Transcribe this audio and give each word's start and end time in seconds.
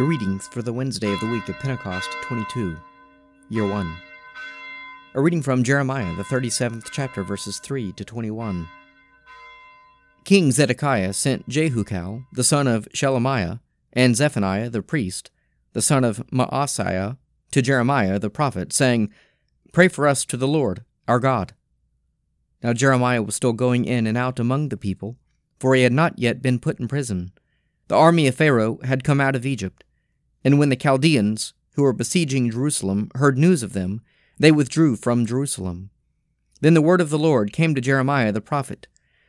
The 0.00 0.06
readings 0.06 0.48
for 0.48 0.62
the 0.62 0.72
Wednesday 0.72 1.12
of 1.12 1.20
the 1.20 1.26
week 1.26 1.46
of 1.50 1.58
Pentecost 1.58 2.08
22, 2.22 2.74
Year 3.50 3.66
1. 3.66 3.96
A 5.12 5.20
reading 5.20 5.42
from 5.42 5.62
Jeremiah, 5.62 6.16
the 6.16 6.22
37th 6.22 6.86
chapter, 6.90 7.22
verses 7.22 7.58
3 7.58 7.92
to 7.92 8.04
21. 8.06 8.66
King 10.24 10.52
Zedekiah 10.52 11.12
sent 11.12 11.50
Jehucal, 11.50 12.24
the 12.32 12.42
son 12.42 12.66
of 12.66 12.88
Shelemiah, 12.94 13.60
and 13.92 14.16
Zephaniah 14.16 14.70
the 14.70 14.80
priest, 14.80 15.30
the 15.74 15.82
son 15.82 16.02
of 16.02 16.26
Maaseiah, 16.32 17.18
to 17.50 17.60
Jeremiah 17.60 18.18
the 18.18 18.30
prophet, 18.30 18.72
saying, 18.72 19.12
Pray 19.70 19.88
for 19.88 20.08
us 20.08 20.24
to 20.24 20.38
the 20.38 20.48
Lord, 20.48 20.82
our 21.06 21.20
God. 21.20 21.52
Now 22.62 22.72
Jeremiah 22.72 23.22
was 23.22 23.36
still 23.36 23.52
going 23.52 23.84
in 23.84 24.06
and 24.06 24.16
out 24.16 24.40
among 24.40 24.70
the 24.70 24.78
people, 24.78 25.18
for 25.58 25.74
he 25.74 25.82
had 25.82 25.92
not 25.92 26.18
yet 26.18 26.40
been 26.40 26.58
put 26.58 26.80
in 26.80 26.88
prison. 26.88 27.32
The 27.88 27.96
army 27.96 28.26
of 28.28 28.34
Pharaoh 28.34 28.78
had 28.82 29.04
come 29.04 29.20
out 29.20 29.36
of 29.36 29.44
Egypt, 29.44 29.84
and 30.44 30.58
when 30.58 30.68
the 30.68 30.76
Chaldeans, 30.76 31.52
who 31.74 31.82
were 31.82 31.92
besieging 31.92 32.50
Jerusalem, 32.50 33.10
heard 33.14 33.38
news 33.38 33.62
of 33.62 33.72
them, 33.72 34.02
they 34.38 34.50
withdrew 34.50 34.96
from 34.96 35.26
Jerusalem. 35.26 35.90
Then 36.60 36.74
the 36.74 36.82
word 36.82 37.00
of 37.00 37.10
the 37.10 37.18
Lord 37.18 37.52
came 37.52 37.74
to 37.74 37.80
Jeremiah 37.80 38.32
the 38.32 38.40
prophet 38.40 38.86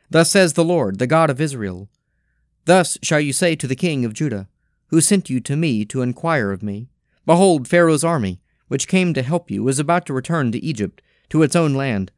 Thus 0.09 0.29
says 0.29 0.53
the 0.53 0.65
Lord, 0.65 0.99
the 0.99 1.07
God 1.07 1.29
of 1.29 1.39
Israel 1.39 1.89
Thus 2.65 2.97
shall 3.01 3.19
you 3.19 3.33
say 3.33 3.55
to 3.55 3.67
the 3.67 3.75
king 3.75 4.05
of 4.05 4.13
Judah, 4.13 4.47
who 4.87 5.01
sent 5.01 5.29
you 5.29 5.39
to 5.41 5.55
me 5.55 5.85
to 5.85 6.01
inquire 6.01 6.51
of 6.51 6.61
me 6.61 6.89
Behold, 7.25 7.67
Pharaoh's 7.67 8.03
army, 8.03 8.41
which 8.67 8.87
came 8.87 9.13
to 9.13 9.21
help 9.21 9.51
you, 9.51 9.67
is 9.67 9.79
about 9.79 10.05
to 10.07 10.13
return 10.13 10.51
to 10.51 10.63
Egypt, 10.63 11.01
to 11.29 11.43
its 11.43 11.55
own 11.55 11.73
land. 11.73 12.11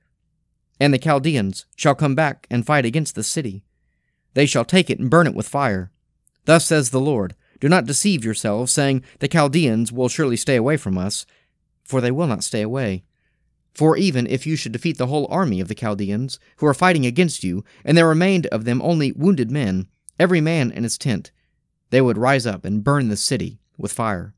And 0.79 0.93
the 0.93 0.99
Chaldeans 0.99 1.65
shall 1.75 1.95
come 1.95 2.15
back 2.15 2.47
and 2.49 2.65
fight 2.65 2.85
against 2.85 3.15
the 3.15 3.23
city. 3.23 3.63
They 4.33 4.45
shall 4.45 4.65
take 4.65 4.89
it 4.89 4.99
and 4.99 5.09
burn 5.09 5.27
it 5.27 5.35
with 5.35 5.47
fire. 5.47 5.91
Thus 6.45 6.65
says 6.65 6.89
the 6.89 6.99
Lord 6.99 7.35
Do 7.63 7.69
not 7.69 7.85
deceive 7.85 8.25
yourselves, 8.25 8.73
saying, 8.73 9.05
The 9.19 9.29
Chaldeans 9.29 9.89
will 9.89 10.09
surely 10.09 10.35
stay 10.35 10.57
away 10.57 10.75
from 10.75 10.97
us, 10.97 11.25
for 11.85 12.01
they 12.01 12.11
will 12.11 12.27
not 12.27 12.43
stay 12.43 12.61
away. 12.61 13.05
For 13.73 13.95
even 13.95 14.27
if 14.27 14.45
you 14.45 14.57
should 14.57 14.73
defeat 14.73 14.97
the 14.97 15.07
whole 15.07 15.27
army 15.29 15.61
of 15.61 15.69
the 15.69 15.73
Chaldeans, 15.73 16.39
who 16.57 16.65
are 16.65 16.73
fighting 16.73 17.05
against 17.05 17.41
you, 17.41 17.63
and 17.85 17.97
there 17.97 18.05
remained 18.05 18.47
of 18.47 18.65
them 18.65 18.81
only 18.81 19.13
wounded 19.13 19.49
men, 19.49 19.87
every 20.19 20.41
man 20.41 20.71
in 20.71 20.83
his 20.83 20.97
tent, 20.97 21.31
they 21.89 22.01
would 22.01 22.17
rise 22.17 22.45
up 22.45 22.65
and 22.65 22.83
burn 22.83 23.07
the 23.07 23.15
city 23.15 23.59
with 23.77 23.93
fire. 23.93 24.33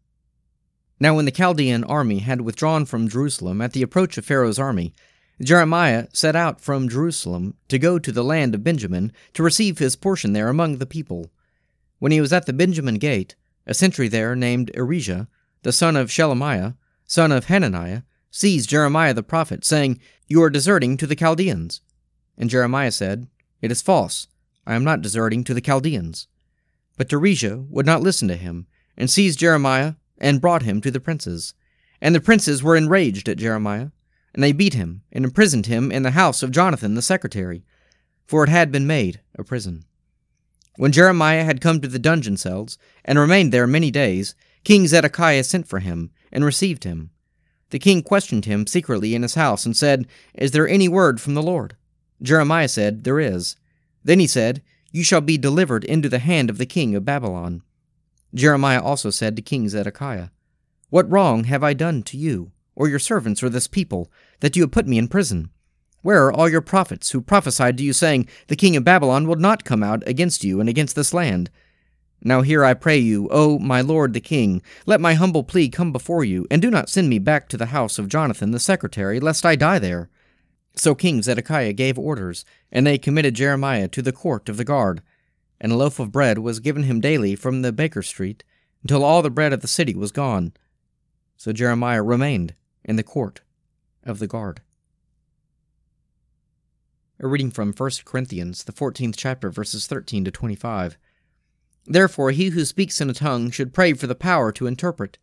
Now, 0.99 1.15
when 1.15 1.25
the 1.25 1.31
Chaldean 1.31 1.83
army 1.83 2.19
had 2.19 2.41
withdrawn 2.41 2.85
from 2.85 3.09
Jerusalem 3.09 3.59
at 3.59 3.73
the 3.73 3.81
approach 3.81 4.19
of 4.19 4.25
Pharaoh's 4.25 4.59
army, 4.59 4.93
Jeremiah 5.41 6.09
set 6.13 6.35
out 6.35 6.61
from 6.61 6.89
Jerusalem 6.89 7.55
to 7.69 7.79
go 7.79 7.97
to 7.97 8.11
the 8.11 8.23
land 8.23 8.53
of 8.53 8.63
Benjamin 8.63 9.11
to 9.33 9.41
receive 9.41 9.79
his 9.79 9.95
portion 9.95 10.33
there 10.33 10.47
among 10.47 10.77
the 10.77 10.85
people. 10.85 11.31
When 12.05 12.11
he 12.11 12.21
was 12.21 12.31
at 12.31 12.45
the 12.45 12.53
Benjamin 12.53 12.99
gate, 12.99 13.33
a 13.65 13.73
sentry 13.73 14.07
there 14.07 14.35
named 14.35 14.69
Irijah, 14.75 15.27
the 15.63 15.71
son 15.71 15.95
of 15.95 16.11
Shelemiah, 16.11 16.75
son 17.07 17.31
of 17.31 17.45
Hananiah, 17.45 18.03
seized 18.29 18.69
Jeremiah 18.69 19.11
the 19.11 19.23
prophet, 19.23 19.65
saying, 19.65 19.99
You 20.27 20.43
are 20.43 20.51
deserting 20.51 20.97
to 20.97 21.07
the 21.07 21.15
Chaldeans. 21.15 21.81
And 22.37 22.47
Jeremiah 22.47 22.91
said, 22.91 23.27
It 23.59 23.71
is 23.71 23.81
false. 23.81 24.27
I 24.67 24.75
am 24.75 24.83
not 24.83 25.01
deserting 25.01 25.43
to 25.45 25.55
the 25.55 25.61
Chaldeans. 25.61 26.27
But 26.95 27.09
Irijah 27.09 27.67
would 27.71 27.87
not 27.87 28.03
listen 28.03 28.27
to 28.27 28.35
him, 28.35 28.67
and 28.95 29.09
seized 29.09 29.39
Jeremiah 29.39 29.95
and 30.19 30.39
brought 30.39 30.61
him 30.61 30.81
to 30.81 30.91
the 30.91 30.99
princes. 30.99 31.55
And 31.99 32.13
the 32.13 32.21
princes 32.21 32.61
were 32.61 32.75
enraged 32.75 33.27
at 33.27 33.39
Jeremiah, 33.39 33.89
and 34.31 34.43
they 34.43 34.51
beat 34.51 34.75
him 34.75 35.01
and 35.11 35.25
imprisoned 35.25 35.65
him 35.65 35.91
in 35.91 36.03
the 36.03 36.11
house 36.11 36.43
of 36.43 36.51
Jonathan 36.51 36.93
the 36.93 37.01
secretary, 37.01 37.63
for 38.27 38.43
it 38.43 38.49
had 38.51 38.71
been 38.71 38.85
made 38.85 39.21
a 39.39 39.43
prison. 39.43 39.85
When 40.77 40.91
Jeremiah 40.91 41.43
had 41.43 41.61
come 41.61 41.79
to 41.81 41.87
the 41.87 41.99
dungeon 41.99 42.37
cells, 42.37 42.77
and 43.05 43.17
remained 43.17 43.51
there 43.51 43.67
many 43.67 43.91
days, 43.91 44.35
King 44.63 44.87
Zedekiah 44.87 45.43
sent 45.43 45.67
for 45.67 45.79
him, 45.79 46.11
and 46.31 46.43
received 46.43 46.83
him. 46.83 47.11
The 47.69 47.79
king 47.79 48.03
questioned 48.03 48.45
him 48.45 48.67
secretly 48.67 49.15
in 49.15 49.21
his 49.21 49.35
house, 49.35 49.65
and 49.65 49.75
said, 49.75 50.07
Is 50.33 50.51
there 50.51 50.67
any 50.67 50.87
word 50.87 51.21
from 51.21 51.33
the 51.33 51.43
Lord? 51.43 51.75
Jeremiah 52.21 52.67
said, 52.67 53.03
There 53.03 53.19
is. 53.19 53.55
Then 54.03 54.19
he 54.19 54.27
said, 54.27 54.61
You 54.91 55.03
shall 55.03 55.21
be 55.21 55.37
delivered 55.37 55.83
into 55.83 56.09
the 56.09 56.19
hand 56.19 56.49
of 56.49 56.57
the 56.57 56.65
king 56.65 56.93
of 56.95 57.05
Babylon. 57.05 57.61
Jeremiah 58.33 58.81
also 58.81 59.09
said 59.09 59.35
to 59.35 59.41
King 59.41 59.69
Zedekiah, 59.69 60.29
What 60.89 61.09
wrong 61.09 61.45
have 61.45 61.63
I 61.63 61.73
done 61.73 62.03
to 62.03 62.17
you, 62.17 62.51
or 62.75 62.89
your 62.89 62.99
servants, 62.99 63.41
or 63.41 63.49
this 63.49 63.67
people, 63.67 64.11
that 64.41 64.55
you 64.55 64.63
have 64.63 64.71
put 64.71 64.87
me 64.87 64.97
in 64.97 65.07
prison? 65.07 65.49
Where 66.05 66.27
are 66.27 66.31
all 66.31 66.47
your 66.47 66.61
prophets 66.61 67.09
who 67.09 67.19
prophesied 67.19 67.79
to 67.79 67.83
you, 67.83 67.91
saying, 67.91 68.27
The 68.45 68.55
king 68.55 68.75
of 68.75 68.83
Babylon 68.83 69.27
will 69.27 69.37
not 69.37 69.63
come 69.63 69.81
out 69.81 70.03
against 70.05 70.43
you 70.43 70.59
and 70.59 70.69
against 70.69 70.95
this 70.95 71.15
land? 71.15 71.49
Now 72.21 72.43
here 72.43 72.63
I 72.63 72.75
pray 72.75 72.99
you, 72.99 73.27
O 73.31 73.57
my 73.57 73.81
lord 73.81 74.13
the 74.13 74.19
king, 74.19 74.61
let 74.85 75.01
my 75.01 75.15
humble 75.15 75.43
plea 75.43 75.67
come 75.67 75.91
before 75.91 76.23
you, 76.23 76.45
and 76.51 76.61
do 76.61 76.69
not 76.69 76.89
send 76.89 77.09
me 77.09 77.17
back 77.17 77.49
to 77.49 77.57
the 77.57 77.73
house 77.73 77.97
of 77.97 78.07
Jonathan 78.07 78.51
the 78.51 78.59
secretary, 78.59 79.19
lest 79.19 79.47
I 79.47 79.55
die 79.55 79.79
there. 79.79 80.11
So 80.75 80.93
King 80.93 81.23
Zedekiah 81.23 81.73
gave 81.73 81.97
orders, 81.97 82.45
and 82.71 82.85
they 82.85 82.99
committed 82.99 83.33
Jeremiah 83.33 83.87
to 83.87 84.03
the 84.03 84.11
court 84.11 84.47
of 84.47 84.57
the 84.57 84.63
guard 84.63 85.01
and 85.59 85.71
a 85.71 85.75
loaf 85.75 85.97
of 85.97 86.11
bread 86.11 86.37
was 86.37 86.59
given 86.59 86.83
him 86.83 87.01
daily 87.01 87.35
from 87.35 87.63
the 87.63 87.73
baker 87.73 88.03
street, 88.03 88.43
until 88.83 89.03
all 89.03 89.23
the 89.23 89.31
bread 89.31 89.53
of 89.53 89.61
the 89.61 89.67
city 89.67 89.95
was 89.95 90.11
gone. 90.11 90.53
So 91.37 91.51
Jeremiah 91.51 92.03
remained 92.03 92.53
in 92.83 92.95
the 92.95 93.03
court 93.03 93.41
of 94.03 94.19
the 94.19 94.27
guard. 94.27 94.61
A 97.19 97.27
reading 97.27 97.51
from 97.51 97.73
1 97.73 97.91
Corinthians, 98.03 98.63
the 98.63 98.73
14th 98.73 99.15
chapter, 99.15 99.49
verses 99.49 99.87
13 99.87 100.25
to 100.25 100.31
25. 100.31 100.97
Therefore, 101.85 102.31
he 102.31 102.49
who 102.49 102.65
speaks 102.65 102.99
in 102.99 103.09
a 103.09 103.13
tongue 103.13 103.51
should 103.51 103.73
pray 103.73 103.93
for 103.93 104.07
the 104.07 104.15
power 104.15 104.51
to 104.51 104.67
interpret. 104.67 105.17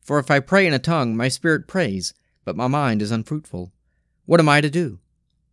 For 0.00 0.18
if 0.18 0.30
I 0.30 0.40
pray 0.40 0.66
in 0.66 0.72
a 0.72 0.78
tongue, 0.78 1.16
my 1.16 1.28
spirit 1.28 1.68
prays, 1.68 2.14
but 2.44 2.56
my 2.56 2.66
mind 2.66 3.00
is 3.00 3.10
unfruitful. 3.10 3.70
What 4.26 4.40
am 4.40 4.48
I 4.48 4.60
to 4.60 4.70
do? 4.70 4.98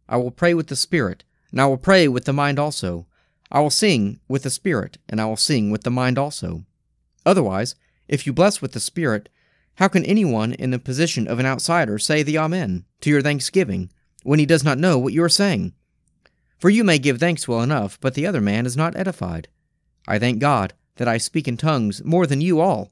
I 0.10 0.18
will 0.18 0.32
pray 0.32 0.54
with 0.54 0.68
the 0.68 0.76
spirit, 0.76 1.24
and 1.52 1.62
I 1.62 1.68
will 1.68 1.78
pray 1.78 2.08
with 2.08 2.26
the 2.26 2.34
mind 2.34 2.58
also. 2.58 3.06
I 3.52 3.60
will 3.62 3.70
sing 3.70 4.20
with 4.28 4.44
the 4.44 4.50
Spirit, 4.50 4.98
and 5.08 5.22
I 5.22 5.26
will 5.26 5.38
sing 5.38 5.70
with 5.70 5.84
the 5.84 5.92
mind 5.92 6.18
also. 6.18 6.66
Otherwise, 7.26 7.76
if 8.08 8.26
you 8.26 8.34
bless 8.34 8.62
with 8.62 8.74
the 8.74 8.80
Spirit, 8.80 9.30
how 9.76 9.88
can 9.88 10.04
anyone 10.06 10.54
in 10.54 10.72
the 10.72 10.80
position 10.80 11.28
of 11.28 11.40
an 11.40 11.46
outsider 11.46 11.98
say 11.98 12.24
the 12.24 12.38
Amen 12.38 12.86
to 13.02 13.10
your 13.10 13.22
thanksgiving 13.22 13.90
when 14.28 14.40
he 14.40 14.46
does 14.46 14.62
not 14.62 14.78
know 14.78 14.98
what 14.98 15.14
you 15.14 15.24
are 15.24 15.30
saying? 15.30 15.72
For 16.60 16.70
you 16.70 16.84
may 16.84 17.00
give 17.00 17.18
thanks 17.18 17.48
well 17.48 17.62
enough, 17.62 17.98
but 18.02 18.14
the 18.14 18.28
other 18.28 18.42
man 18.42 18.66
is 18.66 18.76
not 18.76 18.94
edified. 18.98 19.48
I 20.06 20.20
thank 20.20 20.40
God 20.40 20.74
that 20.98 21.08
I 21.08 21.18
speak 21.18 21.48
in 21.48 21.56
tongues 21.56 22.04
more 22.04 22.28
than 22.28 22.42
you 22.42 22.60
all. 22.60 22.92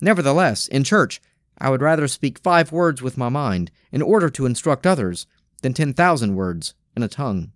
Nevertheless, 0.00 0.68
in 0.68 0.82
church, 0.82 1.20
I 1.58 1.68
would 1.68 1.82
rather 1.82 2.08
speak 2.08 2.38
five 2.38 2.72
words 2.72 3.02
with 3.02 3.18
my 3.18 3.28
mind 3.28 3.70
in 3.90 4.00
order 4.00 4.30
to 4.30 4.46
instruct 4.46 4.86
others 4.86 5.26
than 5.60 5.74
ten 5.74 5.92
thousand 5.92 6.36
words 6.36 6.72
in 6.96 7.02
a 7.02 7.08
tongue. 7.08 7.52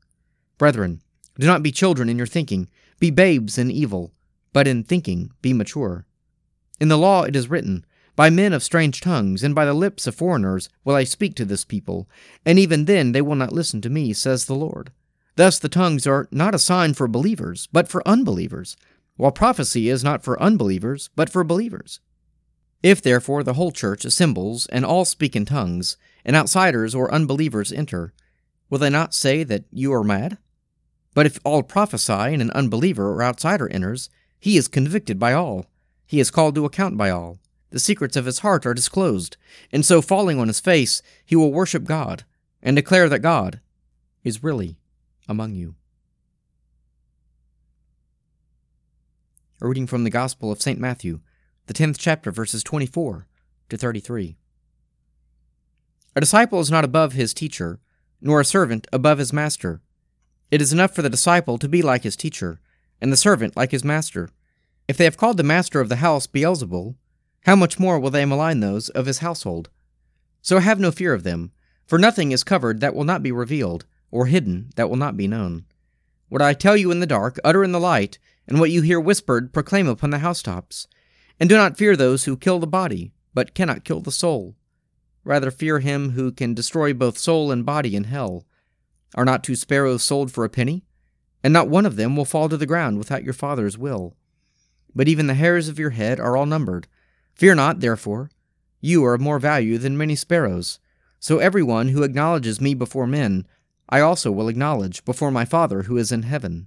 Brethren, 0.59 1.01
do 1.39 1.47
not 1.47 1.63
be 1.63 1.73
children 1.73 2.11
in 2.11 2.19
your 2.19 2.27
thinking, 2.27 2.69
be 3.01 3.11
babes 3.11 3.57
in 3.57 3.71
evil, 3.71 4.13
but 4.53 4.69
in 4.69 4.85
thinking 4.85 5.31
be 5.41 5.55
mature. 5.55 6.05
In 6.79 6.89
the 6.89 6.99
law 6.99 7.23
it 7.23 7.35
is 7.35 7.49
written, 7.49 7.86
By 8.17 8.31
men 8.31 8.55
of 8.55 8.63
strange 8.63 9.03
tongues, 9.03 9.43
and 9.43 9.55
by 9.55 9.67
the 9.67 9.75
lips 9.75 10.07
of 10.07 10.15
foreigners 10.15 10.71
will 10.85 10.95
I 10.95 11.05
speak 11.05 11.35
to 11.37 11.45
this 11.45 11.67
people, 11.67 12.09
and 12.47 12.59
even 12.59 12.87
then 12.87 13.13
they 13.13 13.21
will 13.21 13.37
not 13.37 13.53
listen 13.53 13.83
to 13.83 13.91
me, 13.91 14.15
says 14.15 14.47
the 14.47 14.55
Lord. 14.55 14.91
Thus 15.37 15.59
the 15.59 15.69
tongues 15.69 16.07
are 16.07 16.27
not 16.31 16.55
a 16.55 16.59
sign 16.59 16.95
for 16.95 17.07
believers, 17.07 17.69
but 17.71 17.89
for 17.89 18.07
unbelievers, 18.09 18.79
while 19.17 19.33
prophecy 19.33 19.91
is 19.91 20.03
not 20.03 20.25
for 20.25 20.41
unbelievers, 20.43 21.11
but 21.15 21.29
for 21.29 21.45
believers. 21.45 22.01
If 22.83 23.03
therefore 23.03 23.43
the 23.43 23.55
whole 23.55 23.71
church 23.71 24.07
assembles, 24.07 24.65
and 24.67 24.85
all 24.85 25.05
speak 25.05 25.37
in 25.37 25.45
tongues, 25.45 25.99
and 26.25 26.35
outsiders 26.35 26.95
or 26.95 27.13
unbelievers 27.13 27.71
enter, 27.71 28.15
will 28.71 28.79
they 28.79 28.91
not 28.91 29.13
say 29.13 29.45
that 29.45 29.65
you 29.71 29.93
are 29.93 30.03
mad? 30.03 30.39
But 31.13 31.27
if 31.27 31.39
all 31.45 31.63
prophesy 31.63 32.13
and 32.13 32.41
an 32.41 32.51
unbeliever 32.53 33.11
or 33.11 33.23
outsider 33.23 33.69
enters, 33.69 34.09
he 34.39 34.57
is 34.57 34.69
convicted 34.69 35.19
by 35.19 35.35
all. 35.35 35.67
He 36.07 36.19
is 36.19 36.31
called 36.31 36.55
to 36.55 36.65
account 36.65 36.97
by 36.97 37.11
all. 37.11 37.41
The 37.71 37.79
secrets 37.81 38.17
of 38.17 38.27
his 38.27 38.41
heart 38.41 38.65
are 38.65 38.75
disclosed, 38.75 39.37
and 39.73 39.85
so 39.85 40.01
falling 40.01 40.39
on 40.39 40.49
his 40.49 40.61
face, 40.61 41.03
he 41.25 41.37
will 41.37 41.53
worship 41.53 41.85
God 41.85 42.25
and 42.63 42.77
declare 42.77 43.09
that 43.09 43.21
God 43.21 43.61
is 44.23 44.43
really 44.43 44.79
among 45.29 45.55
you. 45.55 45.75
A 49.61 49.67
reading 49.67 49.87
from 49.87 50.05
the 50.05 50.11
Gospel 50.11 50.53
of 50.53 50.63
St. 50.63 50.79
Matthew, 50.79 51.21
the 51.67 51.75
10th 51.75 51.97
chapter, 51.99 52.31
verses 52.31 52.63
24 52.63 53.27
to 53.69 53.77
33. 53.77 54.37
A 56.15 56.21
disciple 56.21 56.61
is 56.61 56.71
not 56.71 56.85
above 56.85 57.15
his 57.15 57.35
teacher, 57.35 57.81
nor 58.21 58.41
a 58.41 58.45
servant 58.45 58.87
above 58.93 59.19
his 59.19 59.33
master. 59.33 59.81
It 60.51 60.63
is 60.63 60.73
enough 60.73 60.95
for 60.95 61.03
the 61.03 61.11
disciple 61.11 61.59
to 61.59 61.69
be 61.69 61.83
like 61.83 62.05
his 62.05 62.17
teacher, 62.17 62.61
and 63.01 63.13
the 63.13 63.17
servant 63.17 63.57
like 63.57 63.73
his 63.73 63.85
master. 63.85 64.31
If 64.89 64.97
they 64.97 65.05
have 65.05 65.17
called 65.17 65.37
the 65.37 65.43
master 65.43 65.81
of 65.81 65.89
the 65.89 65.97
house 65.97 66.27
Beelzebul, 66.27 66.95
how 67.47 67.55
much 67.55 67.79
more 67.79 68.01
will 68.01 68.11
they 68.11 68.25
malign 68.25 68.59
those 68.59 68.89
of 68.89 69.07
his 69.07 69.19
household? 69.19 69.71
So 70.43 70.59
have 70.59 70.81
no 70.81 70.91
fear 70.91 71.15
of 71.15 71.23
them, 71.23 71.53
for 71.87 71.97
nothing 71.97 72.33
is 72.33 72.43
covered 72.43 72.81
that 72.81 72.93
will 72.93 73.05
not 73.05 73.23
be 73.23 73.31
revealed, 73.31 73.87
or 74.11 74.27
hidden 74.27 74.71
that 74.75 74.91
will 74.91 74.97
not 74.97 75.17
be 75.17 75.29
known. 75.29 75.65
What 76.29 76.43
I 76.43 76.55
tell 76.55 76.77
you 76.77 76.91
in 76.91 76.99
the 76.99 77.07
dark, 77.07 77.39
utter 77.45 77.63
in 77.63 77.71
the 77.71 77.79
light, 77.79 78.19
and 78.49 78.59
what 78.59 78.73
you 78.73 78.83
hear 78.83 78.99
whispered, 78.99 79.53
proclaim 79.53 79.87
upon 79.87 80.11
the 80.11 80.19
housetops. 80.19 80.89
And 81.39 81.49
do 81.49 81.57
not 81.57 81.77
fear 81.77 81.95
those 81.95 82.25
who 82.25 82.37
kill 82.37 82.59
the 82.59 82.67
body, 82.67 83.13
but 83.33 83.55
cannot 83.55 83.85
kill 83.85 84.01
the 84.01 84.11
soul. 84.11 84.57
Rather 85.23 85.53
fear 85.53 85.79
him 85.79 86.11
who 86.11 86.33
can 86.33 86.53
destroy 86.53 86.93
both 86.93 87.17
soul 87.17 87.53
and 87.53 87.65
body 87.65 87.95
in 87.95 88.05
hell. 88.05 88.45
Are 89.15 89.25
not 89.25 89.45
two 89.45 89.55
sparrows 89.55 90.03
sold 90.03 90.33
for 90.33 90.45
a 90.45 90.49
penny? 90.49 90.83
And 91.45 91.53
not 91.53 91.69
one 91.69 91.87
of 91.87 91.95
them 91.95 92.17
will 92.17 92.25
fall 92.25 92.49
to 92.49 92.57
the 92.57 92.67
ground 92.67 92.99
without 92.99 93.23
your 93.23 93.35
Father's 93.35 93.79
will. 93.79 94.17
But 94.97 95.07
even 95.07 95.29
the 95.29 95.35
hairs 95.35 95.69
of 95.69 95.79
your 95.79 95.91
head 95.91 96.19
are 96.19 96.37
all 96.37 96.47
numbered. 96.47 96.89
Fear 97.37 97.55
not, 97.55 97.81
therefore. 97.81 98.31
You 98.81 99.05
are 99.05 99.15
of 99.15 99.21
more 99.21 99.39
value 99.39 99.79
than 99.79 99.97
many 99.97 100.17
sparrows. 100.17 100.79
So 101.21 101.39
every 101.39 101.63
one 101.63 101.89
who 101.89 102.03
acknowledges 102.03 102.61
me 102.61 102.75
before 102.75 103.07
men, 103.07 103.47
I 103.89 104.01
also 104.01 104.33
will 104.33 104.49
acknowledge 104.49 105.05
before 105.05 105.31
my 105.31 105.45
Father 105.45 105.83
who 105.83 105.97
is 105.97 106.11
in 106.11 106.23
heaven. 106.23 106.67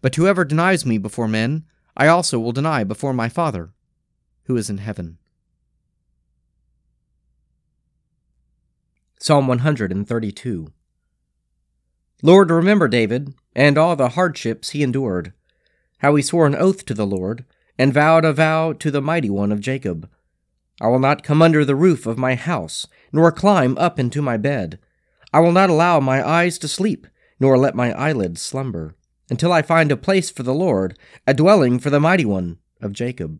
But 0.00 0.16
whoever 0.16 0.44
denies 0.44 0.84
me 0.84 0.98
before 0.98 1.28
men, 1.28 1.64
I 1.96 2.08
also 2.08 2.38
will 2.38 2.52
deny 2.52 2.84
before 2.84 3.12
my 3.12 3.28
Father 3.28 3.70
who 4.44 4.56
is 4.56 4.68
in 4.68 4.78
heaven. 4.78 5.18
Psalm 9.20 9.46
132 9.46 10.72
Lord, 12.24 12.50
remember 12.50 12.88
David, 12.88 13.34
and 13.54 13.78
all 13.78 13.94
the 13.94 14.10
hardships 14.10 14.70
he 14.70 14.82
endured, 14.82 15.32
how 15.98 16.14
he 16.16 16.22
swore 16.22 16.46
an 16.46 16.56
oath 16.56 16.84
to 16.86 16.94
the 16.94 17.06
Lord, 17.06 17.44
and 17.78 17.92
vowed 17.92 18.24
a 18.24 18.32
vow 18.32 18.72
to 18.72 18.90
the 18.90 19.02
mighty 19.02 19.30
one 19.30 19.52
of 19.52 19.60
Jacob. 19.60 20.08
I 20.80 20.88
will 20.88 20.98
not 20.98 21.22
come 21.22 21.42
under 21.42 21.64
the 21.64 21.76
roof 21.76 22.06
of 22.06 22.18
my 22.18 22.34
house, 22.34 22.86
nor 23.12 23.30
climb 23.30 23.76
up 23.78 23.98
into 23.98 24.22
my 24.22 24.36
bed. 24.36 24.78
I 25.32 25.40
will 25.40 25.52
not 25.52 25.70
allow 25.70 26.00
my 26.00 26.26
eyes 26.26 26.58
to 26.58 26.68
sleep, 26.68 27.06
nor 27.38 27.56
let 27.56 27.74
my 27.74 27.92
eyelids 27.92 28.42
slumber, 28.42 28.94
until 29.30 29.52
I 29.52 29.62
find 29.62 29.90
a 29.90 29.96
place 29.96 30.30
for 30.30 30.42
the 30.42 30.54
Lord, 30.54 30.98
a 31.26 31.34
dwelling 31.34 31.78
for 31.78 31.90
the 31.90 32.00
mighty 32.00 32.24
one 32.24 32.58
of 32.80 32.92
Jacob. 32.92 33.38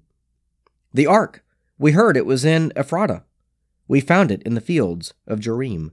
The 0.94 1.06
ark, 1.06 1.44
we 1.79 1.93
heard 1.93 2.17
it 2.17 2.26
was 2.26 2.44
in 2.44 2.70
Ephratah. 2.76 3.25
We 3.88 4.00
found 4.00 4.31
it 4.31 4.43
in 4.44 4.55
the 4.55 4.61
fields 4.61 5.14
of 5.26 5.40
Jearim. 5.40 5.93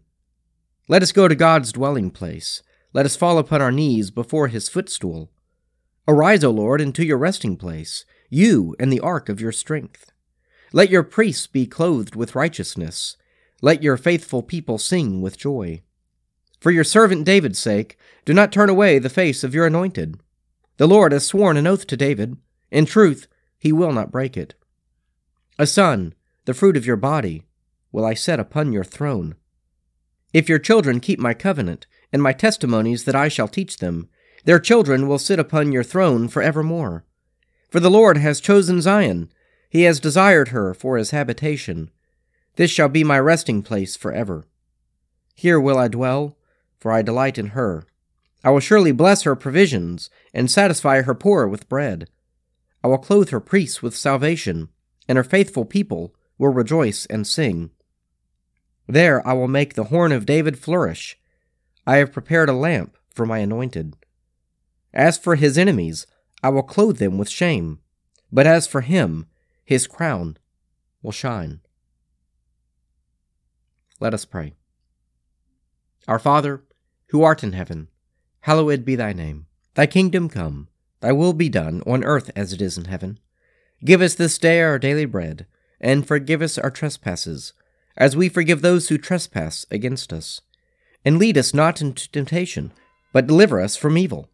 Let 0.88 1.04
us 1.04 1.12
go 1.12 1.28
to 1.28 1.36
God's 1.36 1.72
dwelling 1.72 2.12
place. 2.12 2.64
Let 2.94 3.06
us 3.06 3.16
fall 3.16 3.38
upon 3.38 3.62
our 3.62 3.72
knees 3.72 4.12
before 4.12 4.48
his 4.48 4.70
footstool. 4.70 5.30
Arise, 6.08 6.44
O 6.44 6.50
Lord, 6.50 6.82
into 6.82 7.06
your 7.06 7.18
resting 7.18 7.56
place, 7.58 8.06
you 8.30 8.76
and 8.80 8.92
the 8.92 9.00
ark 9.00 9.30
of 9.30 9.42
your 9.42 9.52
strength. 9.52 10.12
Let 10.72 10.90
your 10.90 11.04
priests 11.04 11.48
be 11.48 11.66
clothed 11.66 12.16
with 12.16 12.36
righteousness. 12.36 13.18
Let 13.62 13.84
your 13.84 13.98
faithful 13.98 14.44
people 14.44 14.78
sing 14.78 15.22
with 15.22 15.38
joy. 15.38 15.82
For 16.60 16.72
your 16.72 16.84
servant 16.84 17.26
David's 17.26 17.60
sake, 17.60 17.98
do 18.26 18.34
not 18.34 18.52
turn 18.52 18.70
away 18.70 19.00
the 19.00 19.10
face 19.10 19.44
of 19.44 19.56
your 19.56 19.66
anointed. 19.66 20.20
The 20.78 20.88
Lord 20.88 21.12
has 21.12 21.26
sworn 21.26 21.58
an 21.58 21.68
oath 21.68 21.88
to 21.88 21.98
David. 21.98 22.38
In 22.72 22.86
truth, 22.86 23.28
he 23.58 23.72
will 23.72 23.92
not 23.92 24.12
break 24.12 24.38
it. 24.38 24.54
A 25.58 25.66
son, 25.66 26.14
the 26.46 26.54
fruit 26.54 26.78
of 26.78 26.86
your 26.86 26.96
body, 26.96 27.44
will 27.92 28.06
I 28.06 28.14
set 28.14 28.40
upon 28.40 28.72
your 28.72 28.84
throne. 28.84 29.36
If 30.34 30.48
your 30.48 30.60
children 30.60 31.00
keep 31.00 31.20
my 31.20 31.34
covenant, 31.34 31.88
and 32.12 32.22
my 32.22 32.34
testimonies 32.34 33.06
that 33.06 33.16
I 33.16 33.28
shall 33.28 33.48
teach 33.48 33.78
them, 33.78 34.10
their 34.46 34.60
children 34.60 35.08
will 35.08 35.20
sit 35.20 35.40
upon 35.40 35.72
your 35.72 35.84
throne 35.84 36.28
for 36.28 36.42
evermore. 36.42 37.06
For 37.70 37.80
the 37.80 37.92
Lord 37.92 38.18
has 38.18 38.42
chosen 38.42 38.82
Zion, 38.82 39.32
he 39.70 39.84
has 39.84 40.00
desired 40.00 40.50
her 40.50 40.74
for 40.74 40.98
his 40.98 41.12
habitation. 41.12 41.92
This 42.56 42.72
shall 42.72 42.90
be 42.90 43.04
my 43.04 43.20
resting 43.20 43.62
place 43.62 43.96
for 43.96 44.12
ever. 44.12 44.46
Here 45.36 45.60
will 45.60 45.78
I 45.78 45.88
dwell, 45.88 46.36
for 46.80 46.92
I 46.92 47.02
delight 47.02 47.38
in 47.38 47.48
her. 47.48 47.86
I 48.44 48.50
will 48.50 48.60
surely 48.60 48.92
bless 48.92 49.24
her 49.24 49.36
provisions, 49.36 50.10
and 50.34 50.50
satisfy 50.50 51.02
her 51.02 51.14
poor 51.14 51.48
with 51.48 51.70
bread. 51.70 52.10
I 52.84 52.88
will 52.88 52.98
clothe 52.98 53.30
her 53.30 53.40
priests 53.40 53.82
with 53.82 53.96
salvation, 53.96 54.70
and 55.08 55.18
her 55.18 55.24
faithful 55.24 55.66
people 55.66 56.16
will 56.38 56.50
rejoice 56.50 57.06
and 57.06 57.28
sing. 57.28 57.70
There 58.88 59.26
I 59.28 59.34
will 59.34 59.48
make 59.48 59.76
the 59.76 59.86
horn 59.86 60.12
of 60.12 60.26
David 60.26 60.58
flourish. 60.58 61.20
I 61.86 61.98
have 61.98 62.14
prepared 62.14 62.50
a 62.50 62.54
lamp 62.54 62.98
for 63.14 63.26
my 63.26 63.40
anointed. 63.40 63.96
As 64.94 65.18
for 65.18 65.36
his 65.36 65.58
enemies, 65.58 66.08
I 66.42 66.50
will 66.50 66.64
clothe 66.64 66.98
them 66.98 67.18
with 67.18 67.30
shame. 67.30 67.80
But 68.32 68.48
as 68.48 68.68
for 68.68 68.82
him, 68.82 69.28
his 69.66 69.88
crown 69.88 70.38
will 71.02 71.12
shine. 71.12 71.62
Let 74.00 74.14
us 74.14 74.26
pray. 74.26 74.54
Our 76.08 76.20
Father, 76.20 76.64
who 77.08 77.24
art 77.24 77.44
in 77.44 77.54
heaven, 77.54 77.90
hallowed 78.42 78.86
be 78.86 78.96
thy 78.96 79.14
name. 79.14 79.48
Thy 79.76 79.86
kingdom 79.86 80.30
come, 80.30 80.68
thy 81.02 81.12
will 81.12 81.34
be 81.34 81.50
done, 81.50 81.82
on 81.86 82.04
earth 82.04 82.32
as 82.36 82.54
it 82.54 82.62
is 82.62 82.78
in 82.78 82.86
heaven. 82.86 83.20
Give 83.84 84.02
us 84.02 84.16
this 84.16 84.38
day 84.38 84.62
our 84.62 84.80
daily 84.80 85.06
bread, 85.06 85.46
and 85.80 86.08
forgive 86.08 86.42
us 86.42 86.58
our 86.58 86.72
trespasses 86.72 87.54
as 87.98 88.16
we 88.16 88.30
forgive 88.30 88.62
those 88.62 88.88
who 88.88 88.98
trespass 88.98 89.66
against 89.70 90.14
us. 90.14 90.42
And 91.04 91.18
lead 91.18 91.38
us 91.38 91.54
not 91.54 91.82
into 91.82 92.10
temptation, 92.10 92.72
but 93.14 93.28
deliver 93.28 93.60
us 93.60 93.76
from 93.76 93.98
evil. 93.98 94.30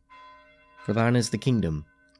For 0.84 0.94
thine 0.94 1.16
is 1.16 1.31
the 1.31 1.38
kingdom, 1.38 1.86